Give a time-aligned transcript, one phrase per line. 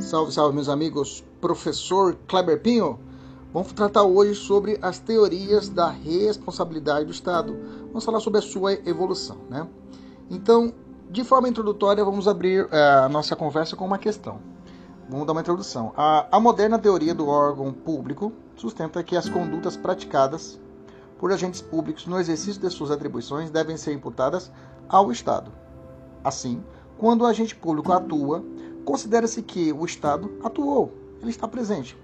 [0.00, 1.22] Salve, salve, meus amigos.
[1.42, 2.98] Professor Kleber Pinho.
[3.52, 7.54] Vamos tratar hoje sobre as teorias da responsabilidade do Estado.
[7.88, 9.68] Vamos falar sobre a sua evolução, né?
[10.30, 10.72] Então,
[11.10, 14.40] de forma introdutória, vamos abrir é, a nossa conversa com uma questão.
[15.08, 15.92] Vamos dar uma introdução.
[15.94, 20.58] A, a moderna teoria do órgão público sustenta que as condutas praticadas
[21.18, 24.50] por agentes públicos no exercício de suas atribuições devem ser imputadas
[24.88, 25.52] ao Estado.
[26.24, 26.64] Assim,
[26.96, 28.42] quando o agente público atua,
[28.84, 31.96] considera-se que o Estado atuou, ele está presente.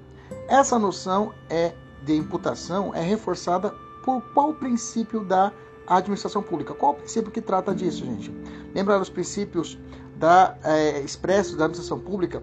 [0.49, 1.73] Essa noção é
[2.05, 5.53] de imputação é reforçada por qual princípio da
[5.87, 6.75] administração pública?
[6.75, 8.31] Qual o princípio que trata disso, gente?
[8.75, 9.79] Lembra dos princípios
[10.17, 12.43] da é, expressos da administração pública?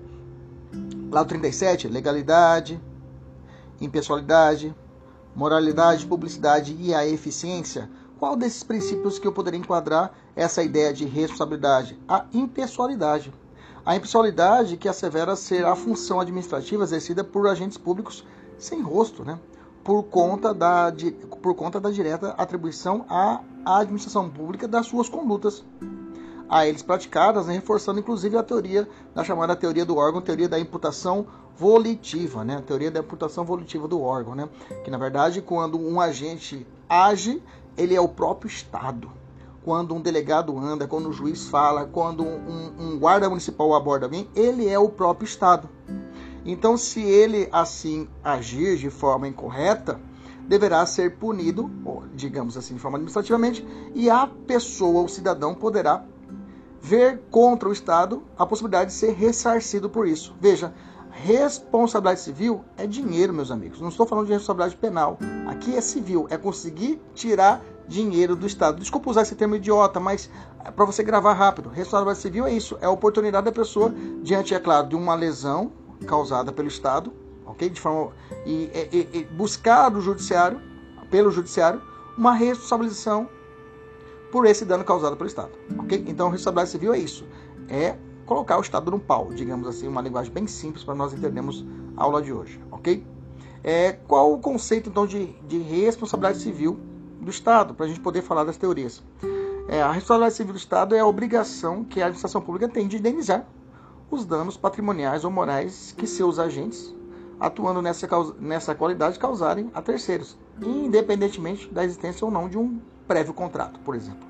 [1.09, 2.81] Lá o 37, legalidade,
[3.79, 4.75] impessoalidade,
[5.35, 7.89] moralidade, publicidade e a eficiência.
[8.19, 11.99] Qual desses princípios que eu poderia enquadrar essa ideia de responsabilidade?
[12.07, 13.33] A impessoalidade.
[13.85, 18.25] A impessoalidade que assevera ser a função administrativa exercida por agentes públicos
[18.57, 19.37] sem rosto, né?
[19.83, 20.93] por, conta da,
[21.41, 25.63] por conta da direta atribuição à administração pública das suas condutas
[26.47, 27.55] a eles praticadas, né?
[27.55, 32.57] reforçando inclusive a teoria da chamada teoria do órgão, teoria da imputação volitiva, né?
[32.57, 34.49] A teoria da imputação volitiva do órgão, né?
[34.83, 37.41] Que na verdade, quando um agente age,
[37.77, 39.11] ele é o próprio Estado.
[39.63, 44.29] Quando um delegado anda, quando um juiz fala, quando um, um guarda municipal aborda alguém,
[44.35, 45.69] ele é o próprio Estado.
[46.45, 49.99] Então, se ele assim agir de forma incorreta,
[50.47, 51.71] deverá ser punido,
[52.13, 56.03] digamos assim, de forma administrativamente, e a pessoa, o cidadão, poderá
[56.81, 60.35] ver contra o Estado a possibilidade de ser ressarcido por isso.
[60.41, 60.73] Veja,
[61.11, 63.79] responsabilidade civil é dinheiro, meus amigos.
[63.79, 65.17] Não estou falando de responsabilidade penal.
[65.47, 68.79] Aqui é civil, é conseguir tirar dinheiro do Estado.
[68.79, 70.29] Desculpa usar esse termo idiota, mas
[70.63, 71.69] é para você gravar rápido.
[71.69, 75.71] Responsabilidade civil é isso, é a oportunidade da pessoa diante, é claro, de uma lesão
[76.05, 77.13] causada pelo Estado,
[77.45, 77.69] ok?
[77.69, 78.11] De forma
[78.45, 80.61] e, e, e buscar do judiciário,
[81.09, 81.81] pelo judiciário,
[82.17, 83.29] uma responsabilização
[84.31, 86.05] por esse dano causado pelo Estado, ok?
[86.07, 87.25] Então, responsabilidade civil é isso,
[87.69, 87.95] é
[88.25, 92.03] colocar o Estado no pau, digamos assim, uma linguagem bem simples para nós entendermos a
[92.03, 93.05] aula de hoje, ok?
[93.63, 96.79] É, qual o conceito então de, de responsabilidade civil
[97.23, 99.01] do Estado, para a gente poder falar das teorias?
[99.67, 102.97] É, a responsabilidade civil do Estado é a obrigação que a administração pública tem de
[102.97, 103.45] indenizar
[104.11, 106.93] os danos patrimoniais ou morais que seus agentes,
[107.39, 108.07] atuando nessa,
[108.39, 113.95] nessa qualidade, causarem a terceiros, independentemente da existência ou não de um prévio contrato, por
[113.95, 114.27] exemplo.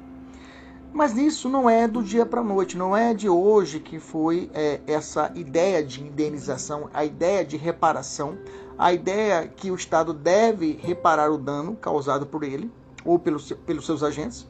[0.94, 4.50] Mas isso não é do dia para a noite, não é de hoje que foi
[4.54, 8.38] é, essa ideia de indenização, a ideia de reparação,
[8.78, 12.72] a ideia que o Estado deve reparar o dano causado por ele
[13.06, 14.47] ou pelos, pelos seus agentes,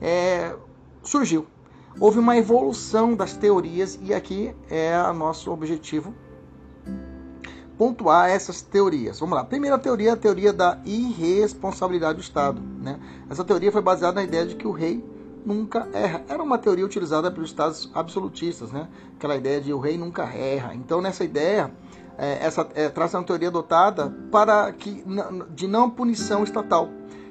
[0.00, 0.54] é,
[1.02, 1.46] surgiu.
[2.00, 6.14] Houve uma evolução das teorias e aqui é o nosso objetivo
[7.78, 9.20] pontuar essas teorias.
[9.20, 9.44] Vamos lá.
[9.44, 12.60] Primeira teoria, a teoria da irresponsabilidade do Estado.
[12.60, 12.98] Né?
[13.30, 15.02] Essa teoria foi baseada na ideia de que o rei
[15.46, 16.24] nunca erra.
[16.28, 18.88] Era uma teoria utilizada pelos estados absolutistas, né?
[19.16, 20.74] Aquela ideia de o rei nunca erra.
[20.74, 21.72] Então, nessa ideia,
[22.18, 25.04] é, essa é, traz uma teoria adotada para que
[25.54, 26.88] de não punição estatal.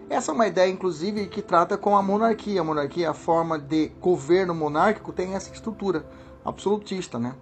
[0.10, 2.62] Essa é uma ideia, inclusive, que trata com a monarquia.
[2.62, 6.06] A monarquia, a forma de governo monárquico, tem essa estrutura
[6.46, 7.36] absolutista, né?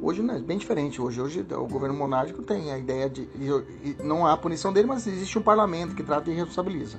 [0.00, 1.02] Hoje não é bem diferente.
[1.02, 3.28] Hoje, hoje o governo monárquico tem a ideia de
[4.02, 6.98] não há punição dele, mas existe um parlamento que trata e responsabiliza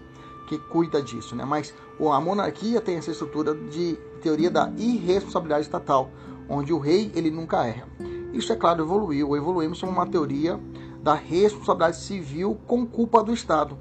[0.50, 1.46] que cuida disso, né?
[1.46, 6.10] Mas a monarquia tem essa estrutura de teoria da irresponsabilidade estatal,
[6.50, 7.88] onde o rei ele nunca erra.
[8.34, 10.60] Isso é claro evoluiu, evoluímos uma teoria
[11.04, 13.78] da responsabilidade civil com culpa do Estado.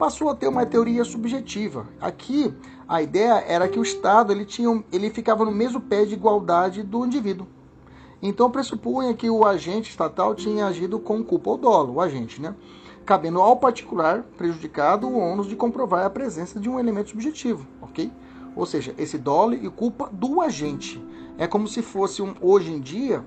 [0.00, 1.86] Passou a ter uma teoria subjetiva.
[2.00, 2.54] Aqui
[2.88, 6.82] a ideia era que o Estado ele tinha, ele ficava no mesmo pé de igualdade
[6.82, 7.46] do indivíduo.
[8.22, 12.54] Então pressupunha que o agente estatal tinha agido com culpa ou dolo, o agente, né?
[13.04, 18.10] cabendo ao particular prejudicado o ônus de comprovar a presença de um elemento subjetivo, ok?
[18.56, 20.98] Ou seja, esse dolo e culpa do agente.
[21.36, 23.22] É como se fosse um, hoje em dia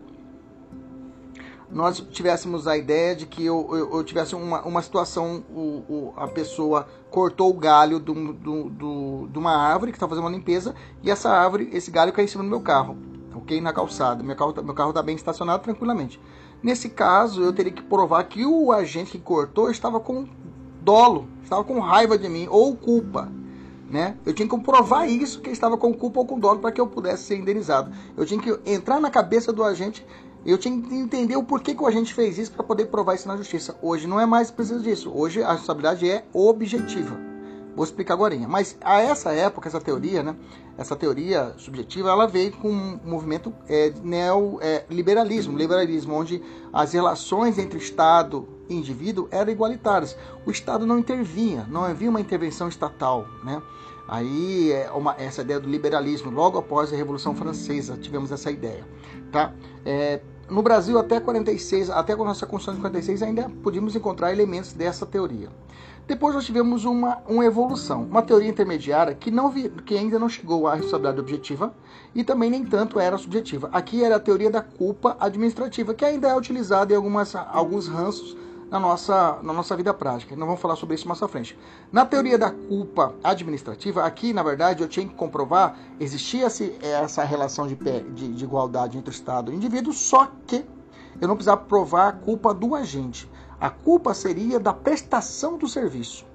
[1.74, 6.14] nós tivéssemos a ideia de que eu, eu, eu tivesse uma, uma situação, o, o,
[6.16, 10.32] a pessoa cortou o galho do, do, do, de uma árvore que está fazendo uma
[10.32, 12.96] limpeza e essa árvore, esse galho cai em cima do meu carro,
[13.36, 13.60] ok?
[13.60, 14.24] Na calçada.
[14.24, 16.22] Meu carro meu carro está bem estacionado tranquilamente.
[16.62, 20.28] Nesse caso, eu teria que provar que o agente que cortou estava com
[20.82, 23.32] dolo, estava com raiva de mim ou culpa.
[23.90, 24.18] Né?
[24.26, 26.82] Eu tinha que provar isso, que ele estava com culpa ou com dolo, para que
[26.82, 27.92] eu pudesse ser indenizado.
[28.16, 30.06] Eu tinha que entrar na cabeça do agente,
[30.46, 33.28] eu tinha que entender o porquê que o agente fez isso para poder provar isso
[33.28, 33.76] na justiça.
[33.82, 35.12] Hoje não é mais preciso disso.
[35.14, 37.18] Hoje a responsabilidade é objetiva.
[37.76, 38.38] Vou explicar agora.
[38.48, 40.36] Mas a essa época, essa teoria, né,
[40.78, 46.42] essa teoria subjetiva, ela veio com um movimento é, neoliberalismo, é, liberalismo, onde
[46.72, 50.16] as relações entre Estado e indivíduo eram igualitárias.
[50.46, 53.62] O Estado não intervinha, não havia uma intervenção estatal, né?
[54.08, 58.86] Aí é uma, essa ideia do liberalismo, logo após a Revolução Francesa, tivemos essa ideia,
[59.32, 59.54] tá?
[59.86, 64.74] É, no Brasil, até 46, até a nossa Constituição de 46, ainda podíamos encontrar elementos
[64.74, 65.50] dessa teoria.
[66.06, 70.28] Depois nós tivemos uma, uma evolução, uma teoria intermediária que, não vi, que ainda não
[70.28, 71.74] chegou à responsabilidade objetiva
[72.14, 73.70] e também nem tanto era subjetiva.
[73.72, 78.36] Aqui era a teoria da culpa administrativa, que ainda é utilizada em algumas, alguns ranços
[78.74, 80.36] na nossa, na nossa vida prática.
[80.36, 81.56] Não vamos falar sobre isso mais à frente.
[81.92, 86.48] Na teoria da culpa administrativa, aqui, na verdade, eu tinha que comprovar, existia
[86.82, 90.66] essa relação de, de, de igualdade entre o Estado e o indivíduo, só que
[91.22, 93.30] eu não precisava provar a culpa do agente.
[93.62, 96.26] A culpa seria da prestação do serviço.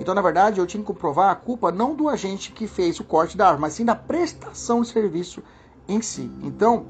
[0.00, 3.04] Então, na verdade, eu tinha que comprovar a culpa não do agente que fez o
[3.04, 5.42] corte da árvore, mas sim da prestação de serviço
[5.86, 6.30] em si.
[6.42, 6.86] Então,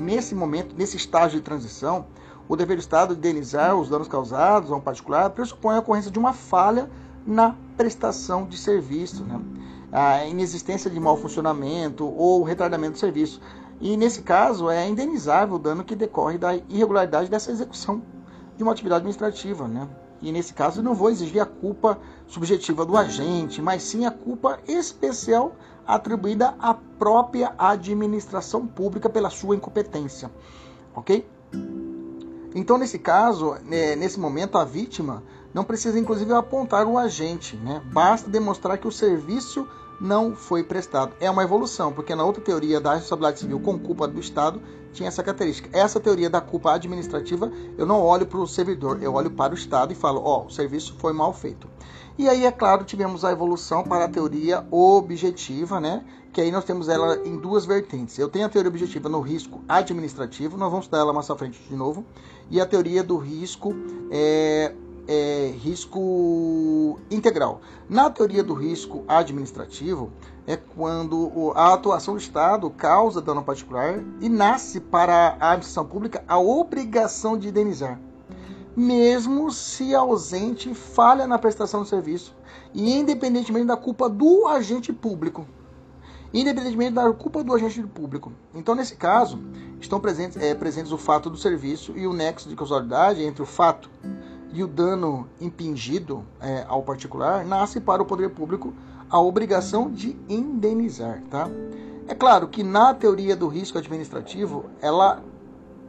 [0.00, 2.06] nesse momento, nesse estágio de transição,
[2.48, 6.10] o dever do Estado de indenizar os danos causados a um particular pressupõe a ocorrência
[6.10, 6.88] de uma falha
[7.26, 9.40] na prestação de serviço, né?
[9.90, 13.40] a inexistência de mau funcionamento ou retardamento do serviço.
[13.80, 18.02] E nesse caso é indenizável o dano que decorre da irregularidade dessa execução
[18.56, 19.66] de uma atividade administrativa.
[19.66, 19.88] Né?
[20.22, 24.58] E nesse caso não vou exigir a culpa subjetiva do agente, mas sim a culpa
[24.66, 25.54] especial
[25.86, 30.30] atribuída à própria administração pública pela sua incompetência.
[30.94, 31.26] Ok?
[32.56, 35.22] Então, nesse caso, é, nesse momento, a vítima
[35.52, 37.82] não precisa, inclusive, apontar o agente, né?
[37.92, 39.68] Basta demonstrar que o serviço
[40.00, 41.12] não foi prestado.
[41.20, 45.06] É uma evolução, porque na outra teoria da responsabilidade civil com culpa do Estado tinha
[45.06, 45.68] essa característica.
[45.70, 49.54] Essa teoria da culpa administrativa, eu não olho para o servidor, eu olho para o
[49.54, 51.68] Estado e falo, ó, oh, o serviço foi mal feito.
[52.18, 56.02] E aí, é claro, tivemos a evolução para a teoria objetiva, né?
[56.32, 58.18] Que aí nós temos ela em duas vertentes.
[58.18, 61.60] Eu tenho a teoria objetiva no risco administrativo, nós vamos estudar ela mais à frente
[61.62, 62.06] de novo,
[62.50, 63.74] e a teoria do risco
[64.10, 64.72] é,
[65.06, 67.60] é, risco integral.
[67.86, 70.10] Na teoria do risco administrativo,
[70.46, 76.24] é quando a atuação do Estado causa dano particular e nasce para a administração pública
[76.26, 78.00] a obrigação de indenizar
[78.76, 82.34] mesmo se ausente falha na prestação do serviço,
[82.74, 85.46] e independentemente da culpa do agente público.
[86.34, 88.30] Independentemente da culpa do agente público.
[88.54, 89.38] Então, nesse caso,
[89.80, 93.46] estão presentes, é, presentes o fato do serviço e o nexo de causalidade entre o
[93.46, 93.88] fato
[94.52, 98.74] e o dano impingido é, ao particular, nasce para o poder público
[99.08, 101.22] a obrigação de indenizar.
[101.30, 101.48] Tá?
[102.08, 105.22] É claro que na teoria do risco administrativo, ela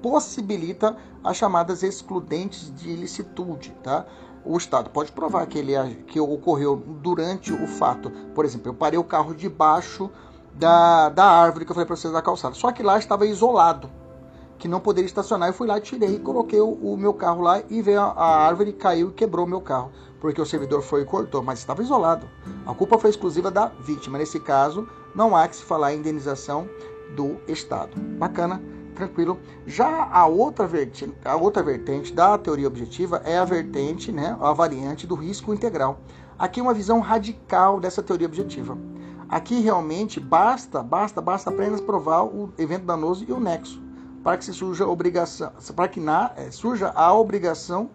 [0.02, 4.06] possibilita as chamadas excludentes de ilicitude, tá?
[4.46, 5.74] O Estado pode provar que ele
[6.08, 8.10] que ocorreu durante o fato.
[8.34, 10.10] Por exemplo, eu parei o carro debaixo
[10.54, 12.56] da, da árvore que eu falei para vocês da calçada.
[12.56, 13.90] Só que lá estava isolado,
[14.58, 15.50] que não poderia estacionar.
[15.50, 18.72] Eu fui lá, tirei, coloquei o, o meu carro lá e veio a, a árvore,
[18.72, 19.92] caiu e quebrou o meu carro,
[20.22, 22.28] porque o servidor foi e cortou, mas estava isolado.
[22.66, 24.18] A culpa foi exclusiva da vítima.
[24.18, 26.70] Nesse caso, não há que se falar em indenização
[27.16, 28.00] do Estado.
[28.18, 28.62] Bacana
[28.98, 29.40] tranquilo.
[29.66, 34.52] Já a outra, vertente, a outra vertente da teoria objetiva é a vertente, né, a
[34.52, 36.00] variante do risco integral.
[36.38, 38.78] Aqui uma visão radical dessa teoria objetiva.
[39.30, 43.88] Aqui realmente basta, basta, basta apenas provar o evento danoso e o nexo
[44.28, 47.90] para que se surja a obrigação, para que na, é, surja a obrigação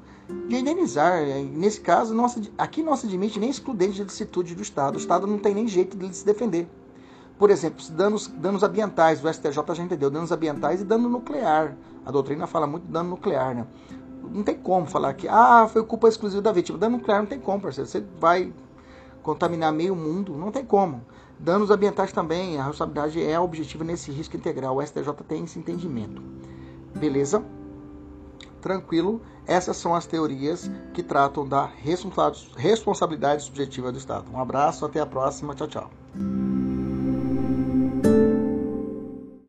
[0.49, 1.21] de indenizar.
[1.53, 4.95] Nesse caso, nossa, aqui não se admite nem excludente de licitude do Estado.
[4.95, 6.67] O Estado não tem nem jeito de se defender.
[7.43, 11.77] Por exemplo, danos, danos ambientais, o STJ já entendeu, danos ambientais e dano nuclear.
[12.07, 13.67] A doutrina fala muito dano nuclear, né?
[14.31, 16.79] Não tem como falar que, ah, foi culpa exclusiva da vítima.
[16.79, 17.91] Dano nuclear não tem como, parceiro.
[17.91, 18.53] Você vai
[19.25, 21.05] contaminar meio mundo, não tem como.
[21.37, 24.77] Danos ambientais também, a responsabilidade é objetiva nesse risco integral.
[24.77, 26.23] O STJ tem esse entendimento.
[26.95, 27.45] Beleza?
[28.61, 29.21] Tranquilo?
[29.49, 31.69] Essas são as teorias que tratam da
[32.55, 34.31] responsabilidade subjetiva do Estado.
[34.33, 35.57] Um abraço, até a próxima.
[35.57, 35.91] Tchau, tchau.